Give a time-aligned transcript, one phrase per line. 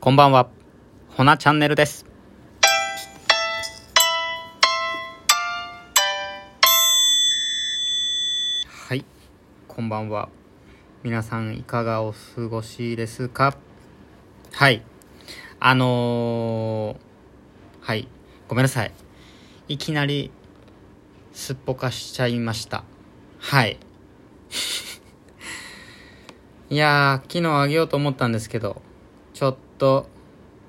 [0.00, 0.48] こんばんは。
[1.08, 2.06] ほなチャンネルです。
[8.68, 9.04] はい。
[9.66, 10.28] こんばんは。
[11.02, 13.56] 皆さんいかがお過ごしですか？
[14.52, 14.84] はい。
[15.58, 16.98] あのー、
[17.84, 18.06] はい。
[18.46, 18.92] ごめんなさい。
[19.66, 20.30] いきなり
[21.32, 22.84] すっぽかしちゃいました。
[23.40, 23.80] はい。
[26.70, 28.80] いやー、昨日あげようと思ったんですけど、
[29.34, 30.06] ちょっとと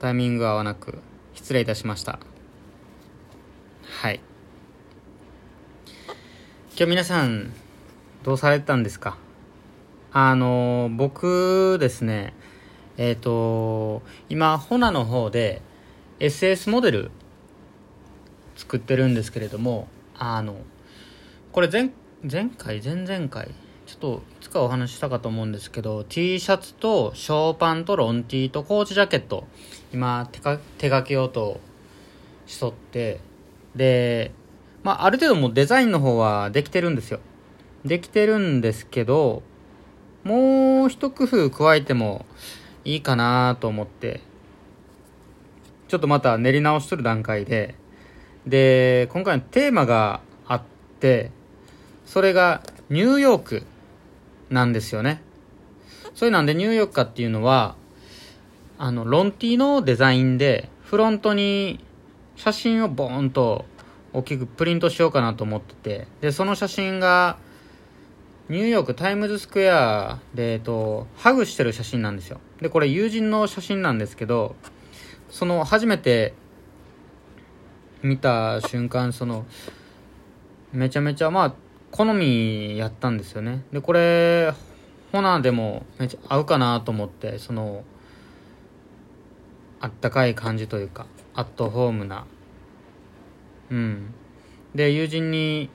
[0.00, 0.98] タイミング合わなく
[1.34, 2.18] 失礼いたしました。
[3.82, 4.20] はい。
[6.70, 7.52] 今日皆さん、
[8.22, 9.18] どうされてたんですか？
[10.12, 12.32] あの、僕ですね、
[12.96, 15.60] えっ、と今、ホナの方で
[16.18, 17.10] SS モデル
[18.56, 20.56] 作ってるんですけれども、あの、
[21.52, 21.90] これ前、
[22.28, 23.50] 前回、前々回、
[23.86, 29.46] ちょっといつかお話ししたかと思うんですけど T シャツとショーパンとロン T とコーチジャケット
[29.92, 31.60] 今手か手掛けようと
[32.46, 33.20] しとって
[33.76, 34.32] で、
[34.82, 37.20] まあ、ある程度もうデザインの方はできてるんですよ。
[37.84, 39.42] できてるんですけど
[40.22, 42.24] もう一工夫加えても
[42.84, 44.22] いいかなと思って
[45.88, 47.74] ちょっとまた練り直しとる段階で
[48.46, 50.62] で今回のテーマがあっ
[50.98, 51.30] て
[52.06, 53.66] それがニューヨーク。
[54.50, 55.22] なんですよね。
[56.14, 57.76] それなんでニューヨークかっていうのは、
[58.78, 61.80] あの、ロンティのデザインで、フロントに
[62.36, 63.64] 写真をボーンと
[64.12, 67.36] 大きくプリントしようかなと思ってて、で、その写真が、
[68.48, 72.40] ニューヨークタイムズスクエアで、えっと、ハグしてる写真なんですよ。
[72.60, 74.54] で、これ友人の写真なんですけど、
[75.30, 76.34] その、初めて
[78.02, 79.46] 見た瞬間、その、
[80.72, 81.54] めちゃめちゃ、まあ、
[81.96, 83.62] 好みやったんですよね。
[83.72, 84.52] でこれ
[85.12, 87.84] ホナーでもめっちゃ合うかなと思ってその
[89.78, 92.26] あったかい感じというかアットホームな。
[93.70, 94.12] うん。
[94.74, 95.70] で友人に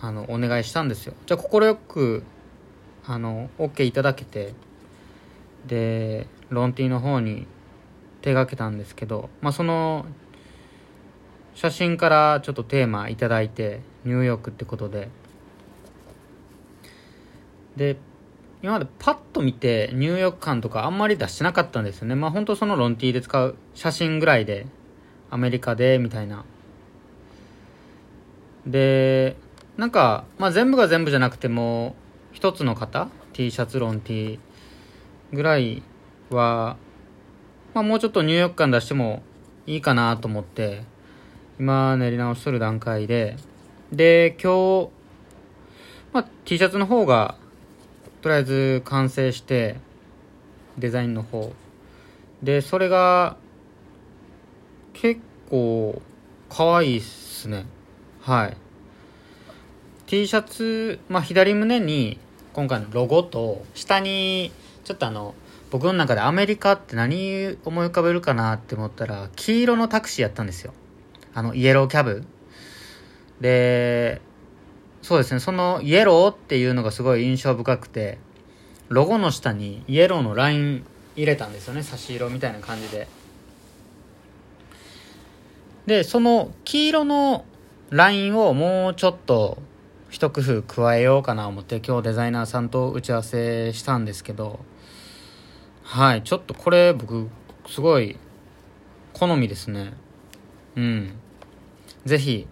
[0.00, 1.14] あのお願いしたんですよ。
[1.24, 2.24] じゃあ快く
[3.06, 4.54] あの OK いただけて
[5.68, 7.46] でロンティの方に
[8.22, 10.04] 手がけたんですけどまあその
[11.54, 15.08] 写真からちょっとテーマいただいてニューヨークってことで。
[17.76, 17.96] で
[18.62, 22.14] 今までパッと見てニューヨーク感とかあんまり出してなかったんですよね。
[22.14, 24.66] まあ本当そのロンティーで使う写真ぐらいで
[25.30, 26.44] アメリカでみたいな。
[28.66, 29.36] で
[29.76, 31.94] なんか、まあ、全部が全部じゃなくても
[32.32, 34.38] 一つの型 T シャツロンティ
[35.32, 35.82] ぐらい
[36.28, 36.76] は、
[37.72, 39.22] まあ、もうちょっとニューヨーク感出しても
[39.66, 40.82] いいかなと思って
[41.60, 43.36] 今練り直しとる段階で。
[43.92, 44.88] で今日、
[46.10, 47.36] まあ、T シャツの方が
[48.22, 49.76] とりあえず完成して
[50.78, 51.52] デザインの方。
[52.42, 53.36] でそれが
[54.94, 56.00] 結構
[56.48, 57.66] 可愛いっすね。
[58.22, 58.56] はい。
[60.06, 62.18] T シャツ、まあ、左胸に
[62.54, 64.50] 今回のロゴと下に
[64.84, 65.34] ちょっとあの
[65.70, 70.72] 僕の中でアメリカって何思い浮かべるかなって思ったら黄色のタクシーやったんですよ。
[71.34, 72.24] あのイエローキャブ。
[73.40, 74.20] で
[75.02, 78.18] そうですねそのイエローっていうのがすごい印象深くて
[78.88, 80.84] ロゴの下にイエローのライン
[81.16, 83.08] 入れたんですよね差し色みたいな感じで。
[85.86, 87.44] でその黄色の
[87.88, 89.58] ラインをもうちょっと
[90.10, 94.60] 一工夫加えようかな思って今日デザイナーさんと打ち合わせしたんですけど
[95.82, 97.28] はいちょっとこれ僕
[97.66, 98.18] すごい
[99.12, 99.94] 好みですね。
[100.76, 101.12] うん。
[102.04, 102.46] ぜひ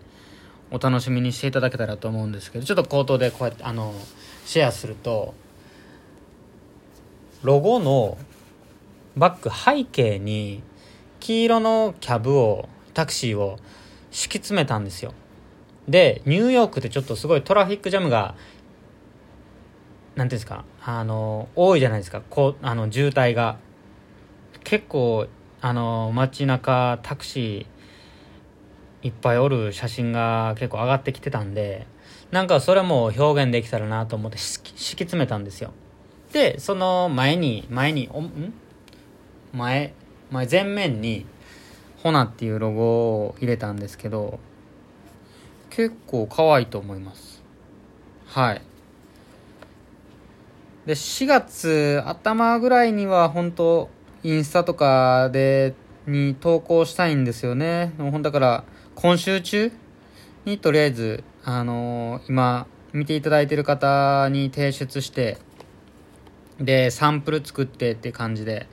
[0.70, 3.94] お楽しみにしていただけたらと思うんですけどちょっと口頭でこうやってあの
[4.44, 5.34] シェアすると
[7.42, 8.18] ロゴの
[9.16, 10.62] バック背景に
[11.20, 13.58] 黄色のキャブをタクシーを
[14.10, 15.14] 敷き詰めたんですよ。
[15.88, 18.34] でニューヨークってちょっとすごいトラフィックジャムが
[20.16, 22.22] なんていうんですかあの多いじゃないですか。
[22.28, 23.58] こうあの渋滞が。
[24.64, 25.26] 結構
[25.62, 27.77] あの街中タクシー
[29.02, 31.86] いっぱいおる写真が結構上がってきてたんで
[32.30, 35.72] なんかそれも表現できたらなと思って敷き詰めたんですよ。
[36.32, 38.52] でその前に前におん？
[39.52, 39.94] 前
[40.30, 41.24] 前前面に
[42.02, 42.82] ホナっていうロゴ
[43.24, 44.38] を入れたんですけど
[45.70, 47.42] 結構可愛いと思います
[48.26, 48.62] はい
[50.86, 53.88] で4月頭ぐらいには本当
[54.22, 55.74] インスタとかで
[56.06, 58.64] に投稿したいんですよねもうだから
[59.00, 59.70] 今週中
[60.44, 65.38] にとりあえずあのー、今見ていただいてる方に提出して
[66.58, 68.66] でサンプル作ってって感じで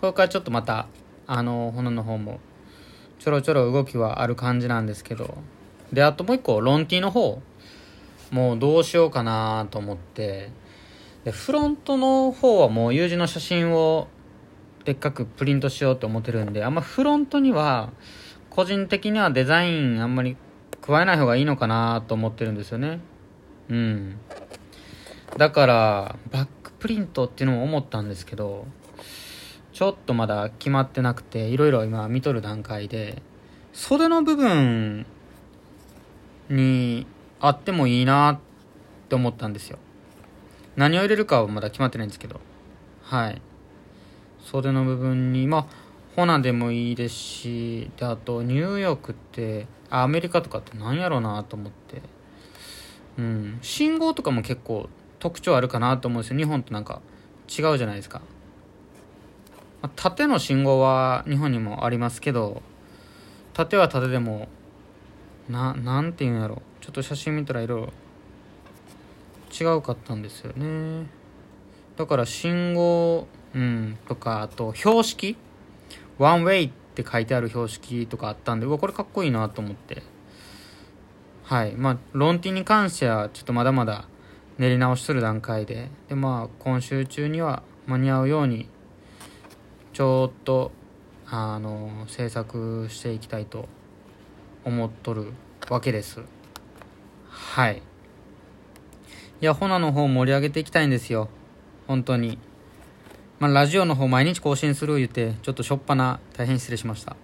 [0.00, 0.86] これからちょっとまた
[1.26, 2.38] あの炎の方も
[3.18, 5.38] ちょろちょろ動きはある感じなんですけど
[5.92, 7.42] であともう一個ロンティの方
[8.30, 10.50] もうどうしようかなと思って
[11.24, 14.06] でフロントの方はもう友人の写真を
[14.84, 17.90] でっかくプリントしようと思ってるんであんまフロントには
[18.54, 20.36] 個人的にはデザインあんまり
[20.80, 23.00] 加えない方がいいのかなと思ってるんですよね。
[23.68, 24.18] うん。
[25.36, 28.66] だからバックプリントっていうのも思ったんですけど
[29.72, 33.20] ちょっとまだ決まってなくていろいろ今見とる段階で
[33.72, 35.06] 袖の部分
[36.48, 37.06] に
[37.40, 38.38] あってもいいなっ
[39.08, 39.78] て思ったんですよ。
[40.76, 42.40] 何を入れるかはまだ決まってないんですけど。
[43.02, 43.42] はい。
[44.44, 45.83] 袖の部分にまあ
[46.16, 52.02] ホナでもいいですしであとニューヨークってアメリカとかって何やろうなと思って。
[53.18, 53.58] うん。
[53.62, 54.88] 信号とかも結構
[55.18, 57.00] 特徴あるかなと思うんですよ日本となんか
[57.48, 58.20] 違うじゃないですか、
[59.82, 62.62] まあ、縦の信号は日本にもありますけど
[63.52, 64.48] 縦は縦でも
[65.48, 71.06] ななんていうんやろちょっと写真見たらいろいろ違うかったんですよね。
[71.96, 73.96] だから信号うん。
[74.08, 75.36] とかあと標識
[76.18, 80.02] ワンウェイって書いてある標識とかあったんでうわこれかっこいいなと思って。
[81.42, 81.72] はい。
[81.72, 84.08] まあロンティに関してはちょっとまだまだ
[84.58, 85.90] 練り直しする段階で。
[86.08, 88.68] でまあ今週中には間に合うように
[89.92, 90.72] ちょっと
[91.26, 93.68] あの制作していきたいと
[94.64, 95.32] 思っとる
[95.68, 96.20] わけです。
[97.28, 97.82] はい。
[99.40, 101.28] いやホナの方盛り上げていきたいんですよ。
[101.86, 102.38] 本当に。
[103.38, 107.16] まあラジオの方毎日更新する言ってちょっとしょっぱな大変失礼しました。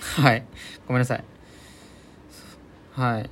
[0.00, 0.44] はい。
[0.86, 1.24] ごめんなさい。
[2.92, 3.30] はい。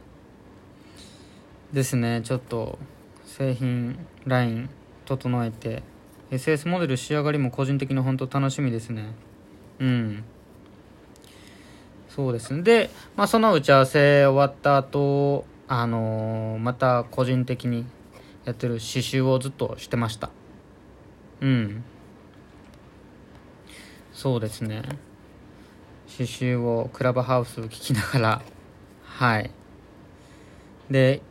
[1.72, 2.22] ですね。
[2.22, 2.78] ちょっと
[3.24, 4.70] 製品ライン
[5.04, 5.82] 整えて
[6.30, 9.06] SS モデル仕上がりも個人的に本当楽しみですね。
[9.78, 10.24] うん。
[12.08, 12.62] そうですね。
[12.62, 17.84] で、まあ、その打ち合わせ終わった後あのー、また個人的に
[18.44, 20.30] やってる刺繍をずっとしてました。
[21.40, 21.84] うん。
[24.18, 24.82] そうですね。
[26.08, 28.42] 刺繍をクラブハウスを聞きながら。
[29.04, 29.48] はい。
[30.90, 31.22] で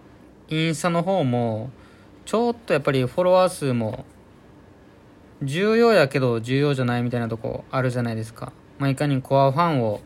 [0.48, 1.70] インスタの方も
[2.24, 4.06] ちょっとやっぱりフォロワー数も
[5.44, 10.00] 重要やけど重要じゃないみたいなとこあるじゃないですか、まあ、いかにコアファンを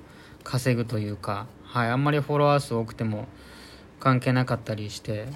[0.44, 3.28] 稼ぐというか、はい、あんまりフォロワー数多くても
[4.00, 5.28] 関係なかったりして。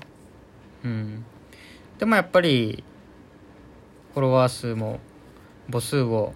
[0.84, 1.24] うん。
[2.00, 2.84] でもやっぱり
[4.16, 5.00] フォロワー数も
[5.72, 6.34] 母数を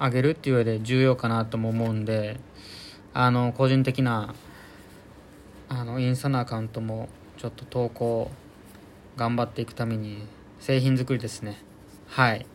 [0.00, 2.38] 上げるっていう上で重要かなとも思うんで
[3.12, 4.34] あの個人的な
[5.68, 8.30] あのインスタのアカウントもちょっと投稿
[9.16, 10.22] 頑張っていくために
[10.60, 11.58] 製品作りですね。
[12.08, 12.46] はい。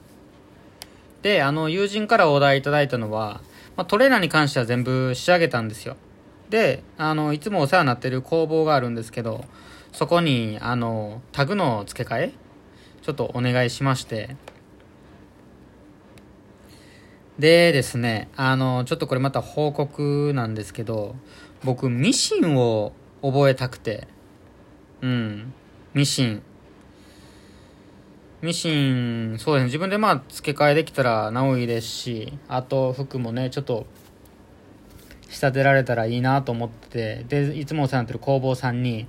[1.22, 3.42] であの友人からお題いただいたのは、
[3.76, 5.98] まあ、トレーナーに関しては全部仕上げたんですよ。
[6.50, 9.46] であのいつもお世話になってる工房があるんですけど
[9.92, 12.34] そこにあのタグの付け替え
[13.02, 14.36] ちょっとお願いしまして
[17.40, 21.16] でですねあのちょっとこれまた報告なんですけど
[21.64, 24.08] 僕ミシンを覚えたくて
[25.02, 25.54] うん
[25.94, 26.44] ミシン
[28.42, 29.66] ミシン、そうですね。
[29.66, 33.86] 自分でまあ付け替えできたらなおいいですし、あと服もね、ちょっと
[35.24, 39.08] 仕立てられたらいいなと思ってて、で、いつもお世話になってる工房さんに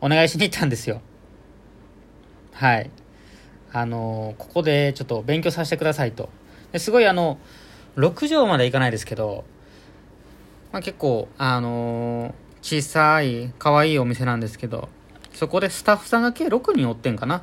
[0.00, 1.02] お願いしに行ったんですよ。
[2.52, 2.90] はい。
[3.70, 6.30] あの、ここでちょっと勉強させてくださいと。
[6.72, 7.38] ですごいあの、
[7.96, 9.44] 6畳までいかないですけど、
[10.72, 14.88] まあ結構、あの小さい、可愛いお店なんですけど、
[15.32, 17.42] そこでスタッフさんが計6人おってんかな。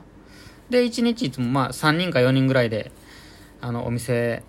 [0.70, 2.92] で、1日いつもまあ3人か4人ぐらいで、
[3.62, 4.44] あの、お店、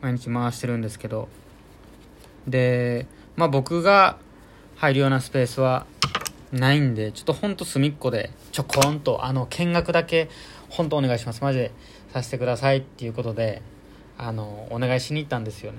[0.00, 1.28] 毎日回してるんですけど、
[2.46, 4.18] で、まあ僕が
[4.76, 5.86] 入るようなスペースは
[6.52, 10.28] ないんで、ちょっとほんと隅っこで、ちょこんと、あの、見学だけ、
[10.68, 11.42] ほんとお願いします。
[11.42, 11.72] マジで
[12.12, 13.62] させてくださいっていうことで、
[14.18, 15.78] あの、お願いしに行ったんですよね。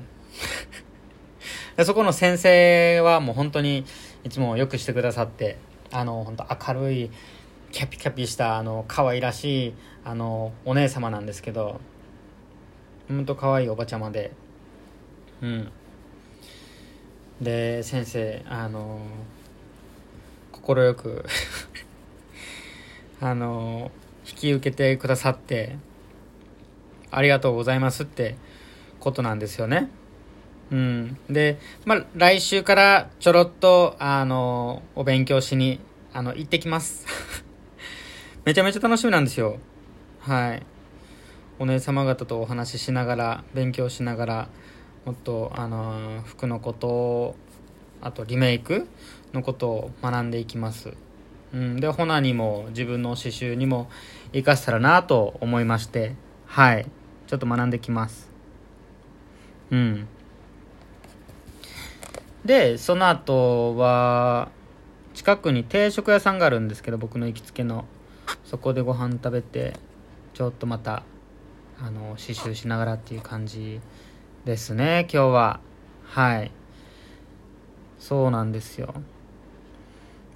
[1.75, 3.85] で そこの先生はもう本当に
[4.23, 5.57] いつもよくしてくださって、
[5.91, 7.11] あの、本当明るい、
[7.71, 11.79] キャピキャピしたあの可愛らしいあのお姉様なんですけど
[13.07, 14.31] ほんと可愛いおばちゃまで
[15.41, 15.71] うん
[17.41, 19.01] で先生あの
[20.51, 21.25] 快く
[23.21, 23.91] あの
[24.27, 25.77] 引き受けてくださって
[27.11, 28.35] ありがとうございますって
[28.99, 29.89] ことなんですよね。
[30.71, 31.17] うん。
[31.29, 35.79] でまあ来週からちょろっとあのお勉強しに
[36.13, 37.05] あの行ってきます。
[38.45, 39.57] めちゃめちゃ楽しみなんですよ。
[40.21, 40.63] はい。
[41.59, 44.49] お姉様方とお話ししながら勉強しながら
[45.05, 47.35] もっとあの服のこと
[48.01, 48.87] あとリメイク
[49.33, 50.93] のことを学んでいきます。
[51.53, 53.89] うん、で、ホナにも自分の刺繍にも
[54.31, 56.15] 活かせたらなと思いまして、
[56.57, 56.87] はい。
[57.27, 58.31] ちょっと学んできます。
[59.69, 60.07] うん。
[62.45, 64.49] で、その後は、
[65.13, 67.85] 近くに定食屋さんがあるんですけど、僕の行きつけの。
[68.43, 69.75] そこでご飯食べて、
[70.33, 71.03] ちょっとまた、
[71.79, 73.79] あの、刺繍しながらっていう感じ
[74.43, 75.59] ですね、今日は。
[76.05, 76.49] はい。
[77.99, 78.95] そうなんですよ。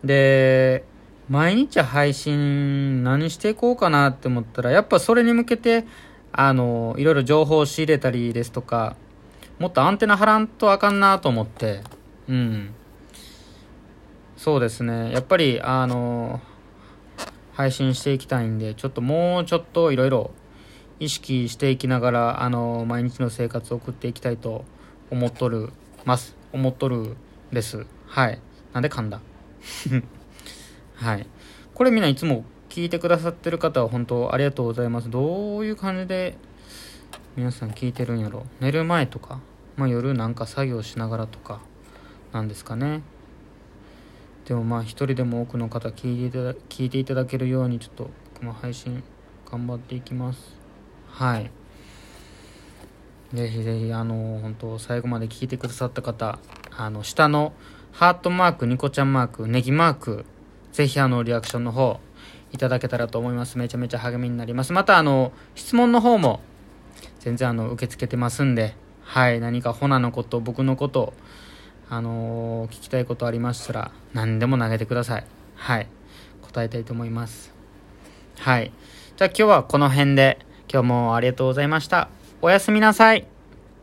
[0.03, 0.83] で、
[1.31, 5.85] 毎日配信何していこうかなって思ったら、やっぱそれに向けて、
[6.33, 8.95] あの、いろいろ情報を仕入れたりですとか、
[9.59, 11.81] もっとアンテナ張らんとあかんなと思って、
[12.27, 12.73] うん。
[14.37, 15.11] そうですね。
[15.11, 16.41] やっぱり、あの、
[17.53, 20.31] 配信していきたいんで、ちょっともうちょっといろいろ
[20.99, 24.65] 意識していきながら、あの、毎日の生活を送っていきたいと
[25.11, 25.71] 思っとる
[26.05, 26.35] ます。
[26.53, 27.15] 思っとる
[27.51, 27.85] です。
[28.07, 28.39] はい。
[28.73, 29.19] なんで噛んだ
[30.95, 31.27] はい。
[31.73, 35.09] これみんないつも聞いてくださってる方は本当ありがとうございます。
[35.09, 36.37] どういう感じで
[37.35, 39.41] 皆さん聞いてるんやろ寝る前とか、
[39.75, 41.59] まあ、夜なんか作業しながらとか
[42.31, 43.01] なんですかね。
[44.45, 48.09] でもまあ一人でも多くの方聞いていただ聞いていただけるようにちょっと
[48.39, 49.03] この配信
[49.51, 50.55] 頑張っていきます。
[51.07, 51.51] はい。
[53.33, 56.39] ぜひぜひあの本当最後まで聞いてくださった方
[56.71, 57.51] あの下の
[57.91, 60.25] ハートマークニコちゃんマークネギマーク
[60.71, 61.99] ぜひあの、リアクションの方、
[62.51, 63.57] いただけたらと思います。
[63.57, 64.73] めちゃめちゃ励みになります。
[64.73, 66.41] またあの、質問の方も、
[67.19, 71.13] 全然あの、受け付けてますんで、はい、何かホナのこと、僕のこと、
[71.89, 75.25] あのー、聞きたいことありましたら、何でも投げてください。
[75.55, 75.87] はい、
[76.41, 77.53] 答えたいと思います。
[78.39, 78.71] はい。
[79.17, 80.39] じゃあ今日はこの辺で、
[80.71, 82.09] 今日もありがとうございました。
[82.41, 83.30] おやすみなさい。